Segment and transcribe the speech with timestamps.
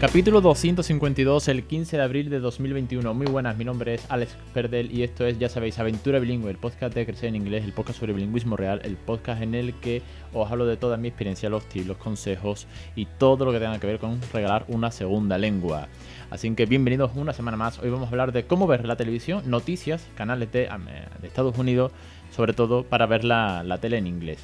[0.00, 3.14] Capítulo 252, el 15 de abril de 2021.
[3.14, 6.56] Muy buenas, mi nombre es Alex Perdel y esto es, ya sabéis, Aventura Bilingüe, el
[6.56, 10.02] podcast de Crecer en Inglés, el podcast sobre bilingüismo real, el podcast en el que
[10.32, 13.80] os hablo de toda mi experiencia, los tips, los consejos y todo lo que tenga
[13.80, 15.88] que ver con regalar una segunda lengua.
[16.30, 17.80] Así que bienvenidos una semana más.
[17.80, 20.68] Hoy vamos a hablar de cómo ver la televisión, noticias, canales de,
[21.20, 21.90] de Estados Unidos,
[22.30, 24.38] sobre todo para ver la, la tele en inglés.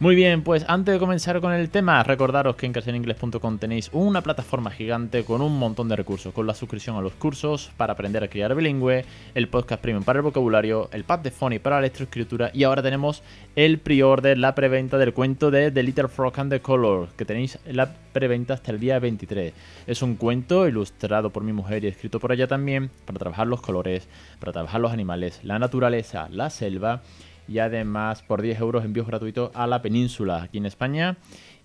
[0.00, 4.22] Muy bien, pues antes de comenzar con el tema, recordaros que en castellaningles.com tenéis una
[4.22, 8.22] plataforma gigante con un montón de recursos, con la suscripción a los cursos para aprender
[8.22, 11.82] a criar bilingüe, el podcast premium para el vocabulario, el pad de Phony para la
[11.82, 13.24] lectoescritura y ahora tenemos
[13.56, 17.58] el pre-order, la preventa del cuento de The Little Frog and the Color, que tenéis
[17.66, 19.52] la preventa hasta el día 23.
[19.88, 23.60] Es un cuento ilustrado por mi mujer y escrito por ella también, para trabajar los
[23.62, 24.06] colores,
[24.38, 27.02] para trabajar los animales, la naturaleza, la selva
[27.48, 31.16] y además por 10 euros envíos gratuitos a la península aquí en España.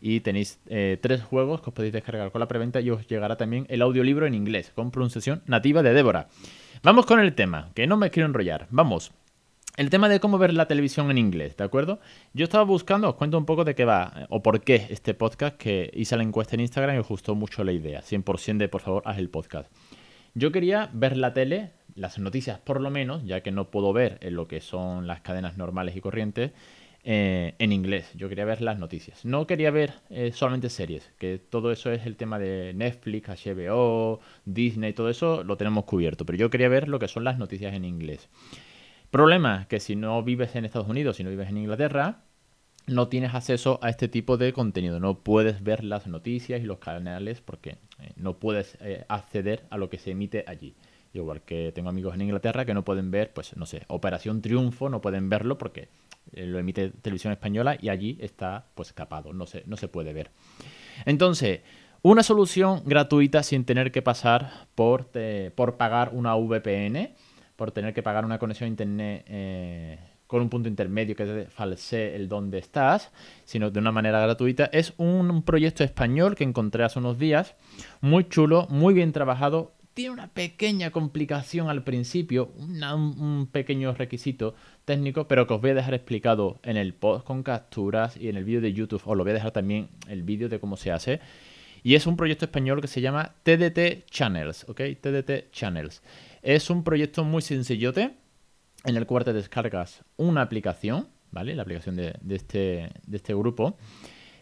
[0.02, 3.38] Y tenéis eh, tres juegos que os podéis descargar con la preventa y os llegará
[3.38, 6.28] también el audiolibro en inglés con pronunciación nativa de Débora.
[6.82, 8.68] Vamos con el tema, que no me quiero enrollar.
[8.70, 9.12] Vamos.
[9.76, 12.00] El tema de cómo ver la televisión en inglés, ¿de acuerdo?
[12.34, 15.58] Yo estaba buscando, os cuento un poco de qué va o por qué este podcast,
[15.58, 18.02] que hice la encuesta en Instagram y os gustó mucho la idea.
[18.02, 19.72] 100% de por favor, haz el podcast.
[20.34, 24.18] Yo quería ver la tele las noticias por lo menos, ya que no puedo ver
[24.22, 26.52] en lo que son las cadenas normales y corrientes,
[27.04, 28.10] eh, en inglés.
[28.16, 29.26] Yo quería ver las noticias.
[29.26, 34.22] No quería ver eh, solamente series, que todo eso es el tema de Netflix, HBO,
[34.46, 36.26] Disney, todo eso lo tenemos cubierto.
[36.26, 38.30] Pero yo quería ver lo que son las noticias en inglés.
[39.12, 42.24] Problema, que si no vives en Estados Unidos, si no vives en Inglaterra,
[42.88, 45.00] no tienes acceso a este tipo de contenido.
[45.00, 48.78] No puedes ver las noticias y los canales porque eh, no puedes
[49.08, 50.76] acceder a lo que se emite allí.
[51.14, 54.90] Igual que tengo amigos en Inglaterra que no pueden ver, pues no sé, Operación Triunfo,
[54.90, 55.90] no pueden verlo porque
[56.32, 60.12] eh, lo emite televisión española y allí está pues capado, no se, no se puede
[60.12, 60.32] ver.
[61.06, 61.62] Entonces,
[62.02, 67.14] una solución gratuita sin tener que pasar por, eh, por pagar una VPN,
[67.56, 70.00] por tener que pagar una conexión a internet eh,
[70.34, 73.12] con un punto intermedio que te falsee el dónde estás,
[73.46, 77.54] sino de una manera gratuita, es un proyecto español que encontré hace unos días,
[78.02, 84.56] muy chulo, muy bien trabajado, tiene una pequeña complicación al principio, un, pequeño requisito
[84.86, 88.36] técnico, pero que os voy a dejar explicado en el post con capturas y en
[88.36, 89.04] el vídeo de YouTube.
[89.06, 91.20] Os lo voy a dejar también el vídeo de cómo se hace.
[91.84, 94.82] Y es un proyecto español que se llama TDT Channels, ¿ok?
[95.00, 96.02] TDT Channels.
[96.42, 98.23] Es un proyecto muy sencillote
[98.84, 101.56] en el cual te descargas una aplicación, ¿vale?
[101.56, 103.78] La aplicación de, este, este grupo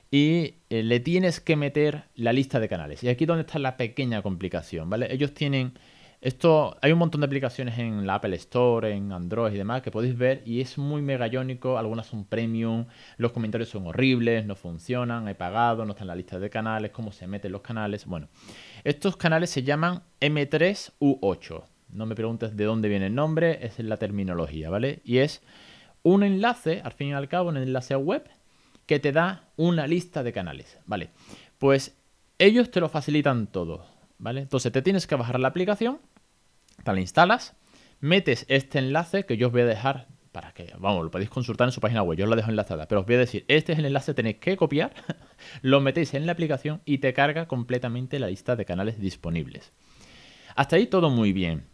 [0.09, 3.03] y eh, le tienes que meter la lista de canales.
[3.03, 5.11] Y aquí es donde está la pequeña complicación, ¿vale?
[5.13, 5.73] Ellos tienen
[6.21, 9.89] esto, hay un montón de aplicaciones en la Apple Store, en Android y demás que
[9.89, 12.85] podéis ver y es muy megallónico, algunas son premium,
[13.17, 16.91] los comentarios son horribles, no funcionan, he pagado, no están en la lista de canales,
[16.91, 18.05] cómo se meten los canales.
[18.05, 18.27] Bueno,
[18.83, 21.63] estos canales se llaman M3U8.
[21.91, 25.01] No me preguntes de dónde viene el nombre, es la terminología, ¿vale?
[25.03, 25.41] Y es
[26.03, 28.29] un enlace, al fin y al cabo, un enlace web
[28.85, 31.11] que te da una lista de canales, ¿vale?
[31.57, 31.97] Pues
[32.39, 33.85] ellos te lo facilitan todo,
[34.17, 34.41] ¿vale?
[34.41, 35.99] Entonces te tienes que bajar la aplicación,
[36.83, 37.55] te la instalas,
[37.99, 41.67] metes este enlace que yo os voy a dejar para que, vamos, lo podéis consultar
[41.67, 43.73] en su página web, yo os la dejo enlazada, pero os voy a decir, este
[43.73, 44.93] es el enlace, tenéis que copiar,
[45.61, 49.73] lo metéis en la aplicación y te carga completamente la lista de canales disponibles.
[50.55, 51.70] Hasta ahí todo muy bien.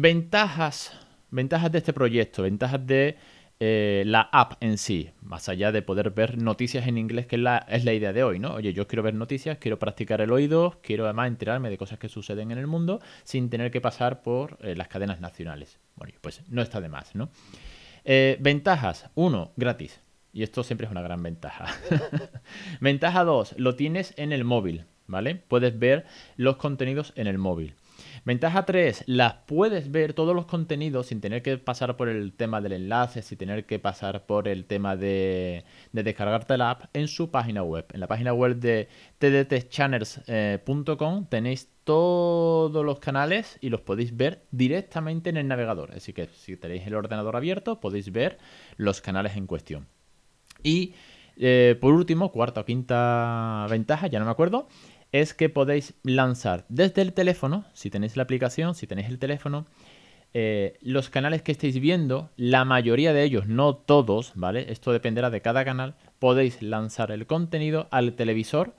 [0.00, 0.92] Ventajas,
[1.28, 3.16] ventajas de este proyecto, ventajas de
[3.58, 7.42] eh, la app en sí, más allá de poder ver noticias en inglés, que es
[7.42, 8.54] la, idea de hoy, ¿no?
[8.54, 12.08] Oye, yo quiero ver noticias, quiero practicar el oído, quiero además enterarme de cosas que
[12.08, 15.80] suceden en el mundo sin tener que pasar por eh, las cadenas nacionales.
[15.96, 17.30] Bueno, pues no está de más, ¿no?
[18.04, 19.10] Eh, ventajas.
[19.16, 20.00] Uno, gratis.
[20.32, 21.66] Y esto siempre es una gran ventaja.
[22.80, 25.34] Ventaja 2, lo tienes en el móvil, ¿vale?
[25.34, 26.06] Puedes ver
[26.36, 27.74] los contenidos en el móvil.
[28.28, 32.60] Ventaja 3, las puedes ver todos los contenidos sin tener que pasar por el tema
[32.60, 37.30] del enlace, sin tener que pasar por el tema de, descargarte la app en su
[37.30, 37.86] página web.
[37.90, 45.30] En la página web de tdtchannels.com tenéis todos los canales y los podéis ver directamente
[45.30, 45.92] en el navegador.
[45.92, 48.36] Así que si tenéis el ordenador abierto podéis ver
[48.76, 49.88] los canales en cuestión.
[50.62, 50.92] Y
[51.38, 54.66] eh, por último, cuarta o quinta ventaja, ya no me acuerdo,
[55.12, 59.66] es que podéis lanzar desde el teléfono, si tenéis la aplicación, si tenéis el teléfono,
[60.34, 64.70] eh, los canales que estéis viendo, la mayoría de ellos, no todos, ¿vale?
[64.70, 68.74] Esto dependerá de cada canal, podéis lanzar el contenido al televisor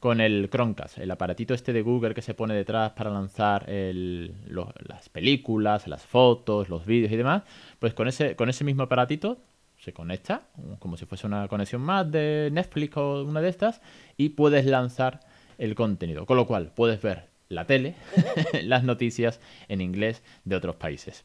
[0.00, 5.08] con el Chromecast, el aparatito este de Google que se pone detrás para lanzar las
[5.08, 7.42] películas, las fotos, los vídeos y demás,
[7.78, 9.38] pues con ese, con ese mismo aparatito
[9.78, 10.42] se conecta,
[10.78, 13.82] como si fuese una conexión más de Netflix o una de estas,
[14.16, 15.20] y puedes lanzar
[15.58, 16.26] el contenido.
[16.26, 17.94] Con lo cual puedes ver la tele,
[18.62, 21.24] las noticias en inglés de otros países.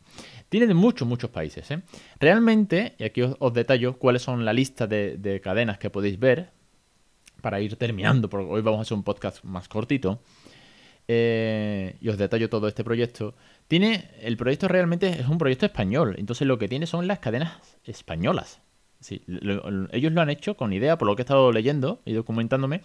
[0.50, 1.70] Tiene de muchos, muchos países.
[1.72, 1.82] ¿eh?
[2.20, 6.52] Realmente, y aquí os, detallo cuáles son la lista de cadenas que podéis ver,
[7.40, 10.22] para ir terminando, porque hoy vamos a hacer un podcast más cortito,
[11.08, 13.36] eh, y os detallo todo este proyecto.
[13.68, 17.78] Tiene, el proyecto realmente es un proyecto español, entonces lo que tiene son las cadenas
[17.84, 18.62] españolas.
[19.10, 22.82] ellos lo han hecho con idea, por lo que he estado leyendo y documentándome,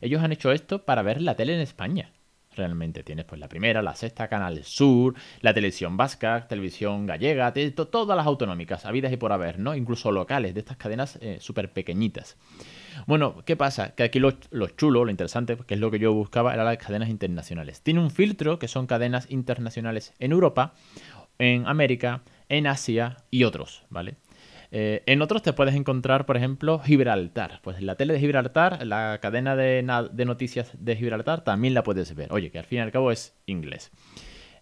[0.00, 2.12] ellos han hecho esto para ver la tele en España.
[2.58, 8.16] Realmente tienes pues la primera, la sexta, Canal Sur, la televisión vasca, televisión gallega, todas
[8.16, 9.76] las autonómicas, habidas y por haber, ¿no?
[9.76, 12.36] Incluso locales, de estas cadenas eh, súper pequeñitas.
[13.06, 13.94] Bueno, ¿qué pasa?
[13.94, 14.32] Que aquí lo,
[14.76, 17.80] chulo, lo interesante, que es lo que yo buscaba, era las cadenas internacionales.
[17.82, 20.74] Tiene un filtro que son cadenas internacionales en Europa,
[21.38, 24.16] en América, en Asia y otros, ¿vale?
[24.70, 27.60] Eh, en otros te puedes encontrar, por ejemplo, Gibraltar.
[27.62, 32.32] Pues la tele de Gibraltar, la cadena de, noticias de Gibraltar, también la puedes ver.
[32.32, 33.90] Oye, que al fin y al cabo es inglés.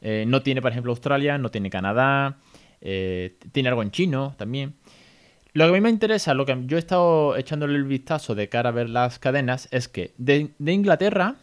[0.00, 2.38] Eh, no tiene, por ejemplo, Australia, no tiene Canadá,
[2.80, 4.74] eh, tiene algo en chino también.
[5.52, 8.48] Lo que a mí me interesa, lo que yo he estado echándole el vistazo de
[8.48, 11.36] cara a ver las cadenas, es que de, Inglaterra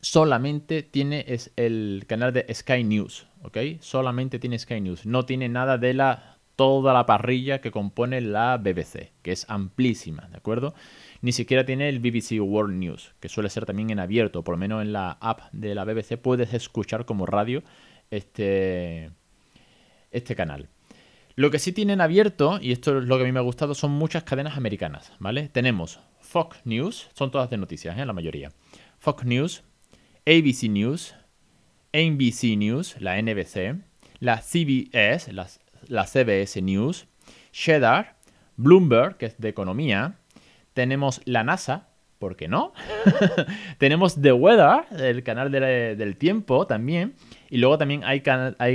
[0.00, 3.58] solamente tiene es el canal de Sky News, ¿ok?
[3.80, 8.56] Solamente tiene Sky News, no tiene nada de la toda la parrilla que compone la
[8.56, 10.74] BBC, que es amplísima, ¿de acuerdo?
[11.20, 14.58] Ni siquiera tiene el BBC World News, que suele ser también en abierto, por lo
[14.58, 17.62] menos en la app de la BBC puedes escuchar como radio
[18.10, 19.10] este,
[20.10, 20.68] este canal.
[21.34, 23.74] Lo que sí tienen abierto, y esto es lo que a mí me ha gustado,
[23.74, 25.50] son muchas cadenas americanas, ¿vale?
[25.50, 28.06] Tenemos Fox News, son todas de noticias, ¿eh?
[28.06, 28.52] la mayoría.
[28.98, 29.62] Fox News,
[30.26, 31.14] ABC News,
[31.92, 33.76] NBC News, la NBC,
[34.18, 35.32] la CBS,
[35.88, 37.06] la, CBS News,
[37.52, 38.16] Cheddar,
[38.56, 40.18] Bloomberg, que es de economía,
[40.72, 41.88] tenemos la NASA,
[42.18, 42.72] ¿por qué no?
[43.78, 47.14] tenemos The Weather, el canal del tiempo también,
[47.50, 48.20] y luego también hay,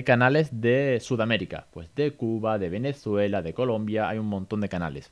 [0.03, 5.11] canales de Sudamérica, pues de Cuba, de Venezuela, de Colombia, hay un montón de canales.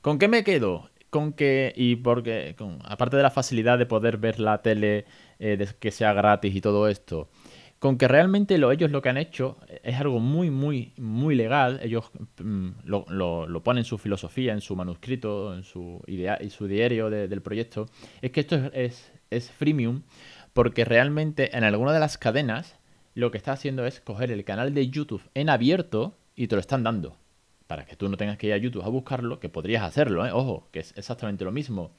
[0.00, 0.88] ¿Con qué me quedo?
[1.10, 2.54] Con que, y porque,
[2.84, 5.04] aparte de la facilidad de poder ver la tele,
[5.38, 7.28] eh, que sea gratis y todo esto,
[7.80, 11.80] con que realmente lo, ellos lo que han hecho es algo muy, muy, muy legal.
[11.82, 16.50] Ellos mm, lo, lo, ponen en su filosofía, en su manuscrito, en su, idea, y
[16.50, 17.86] su diario del proyecto.
[18.20, 20.02] Es que esto es, es, es freemium
[20.52, 22.78] porque realmente en alguna de las cadenas
[23.14, 26.60] lo que está haciendo es coger el canal de YouTube en abierto y te lo
[26.60, 27.16] están dando.
[27.66, 30.32] Para que tú no tengas que ir a YouTube a buscarlo, que podrías hacerlo, ¿eh?
[30.32, 31.92] ojo, que es exactamente lo mismo.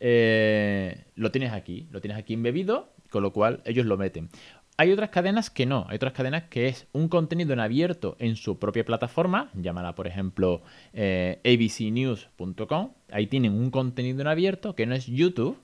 [0.00, 4.28] Eh, lo tienes aquí, lo tienes aquí embebido, con lo cual ellos lo meten.
[4.76, 8.34] Hay otras cadenas que no, hay otras cadenas que es un contenido en abierto en
[8.34, 10.62] su propia plataforma, llámala por ejemplo
[10.92, 15.56] eh, abcnews.com, ahí tienen un contenido en abierto que no es YouTube,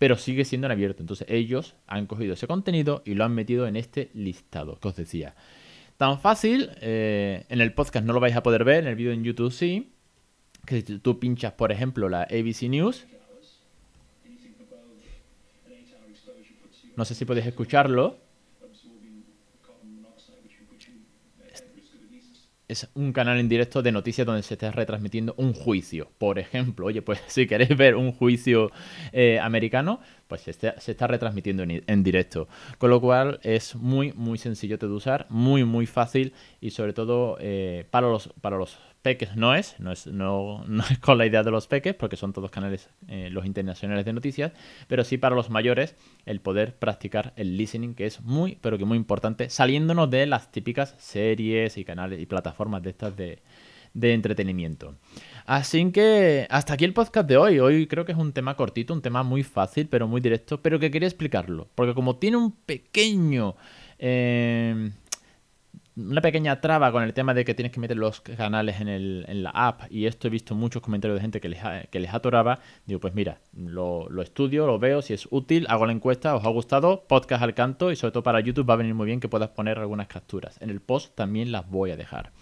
[0.00, 1.04] pero sigue siendo en abierto.
[1.04, 4.96] Entonces ellos han cogido ese contenido y lo han metido en este listado que os
[4.96, 5.36] decía.
[5.96, 9.12] Tan fácil, eh, en el podcast no lo vais a poder ver, en el vídeo
[9.12, 9.92] en YouTube sí.
[10.66, 13.06] Que si tú pinchas, por ejemplo, la ABC News.
[16.96, 18.21] No sé si podéis escucharlo.
[22.72, 26.10] Es un canal en directo de noticias donde se está retransmitiendo un juicio.
[26.18, 28.70] Por ejemplo, oye, pues si queréis ver un juicio
[29.12, 30.00] eh, americano,
[30.32, 32.48] pues se está, retransmitiendo en, directo.
[32.78, 37.36] Con lo cual es muy, muy sencillo de usar, muy, muy fácil y sobre todo
[37.38, 41.42] eh, para, los, para los peques no es, no es, no, es con la idea
[41.42, 44.52] de los peques, porque son todos canales, eh, los internacionales de noticias,
[44.88, 48.86] pero sí para los mayores el poder practicar el listening, que es muy, pero que
[48.86, 53.40] muy importante, saliéndonos de las típicas series y canales y plataformas de estas de,
[53.92, 54.94] de entretenimiento.
[55.46, 57.58] Así que hasta aquí el podcast de hoy.
[57.58, 60.78] Hoy creo que es un tema cortito, un tema muy fácil, pero muy directo, pero
[60.78, 63.56] que quería explicarlo, porque como tiene un pequeño...
[63.98, 64.90] Eh,
[65.96, 69.24] una pequeña traba con el tema de que tienes que meter los canales en, el,
[69.28, 72.14] en la app y esto he visto muchos comentarios de gente que les, que les
[72.14, 76.34] atoraba, digo pues mira, lo, lo, estudio, lo veo, si es útil, hago la encuesta,
[76.34, 79.06] os ha gustado, podcast al canto y sobre todo para YouTube va a venir muy
[79.06, 80.58] bien que puedas poner algunas capturas.
[80.62, 82.32] En el post también las voy a dejar.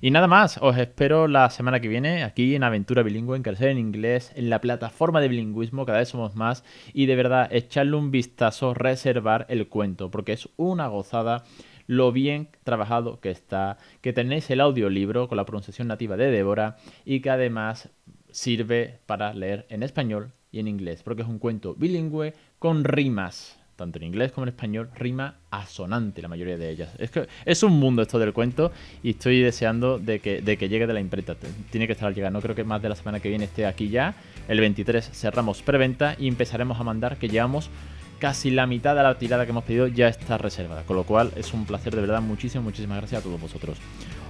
[0.00, 3.68] Y nada más, os espero la semana que viene aquí en Aventura Bilingüe, en Crecer
[3.68, 7.96] en Inglés, en la plataforma de bilingüismo, cada vez somos más y de verdad echarle
[7.96, 11.44] un vistazo, reservar el cuento, porque es una gozada
[11.88, 16.76] lo bien trabajado que está, que tenéis el audiolibro con la pronunciación nativa de Débora
[17.04, 17.88] y que además
[18.30, 23.58] sirve para leer en español y en inglés, porque es un cuento bilingüe con rimas,
[23.74, 26.94] tanto en inglés como en español, rima asonante la mayoría de ellas.
[26.98, 28.70] Es que es un mundo esto del cuento
[29.02, 31.36] y estoy deseando de que, de que llegue de la imprenta.
[31.70, 33.64] Tiene que estar al llegar, no creo que más de la semana que viene esté
[33.64, 34.14] aquí ya.
[34.46, 37.70] El 23 cerramos preventa y empezaremos a mandar que llevamos
[38.18, 40.82] casi la mitad de la tirada que hemos pedido ya está reservada.
[40.82, 42.20] Con lo cual es un placer de verdad.
[42.20, 43.78] Muchísimas, muchísimas gracias a todos vosotros.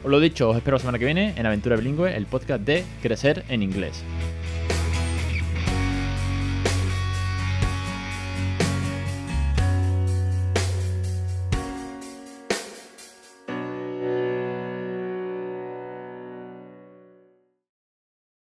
[0.05, 2.85] Os lo dicho, os espero la semana que viene en Aventura Bilingüe, el podcast de
[3.03, 4.05] Crecer en Inglés.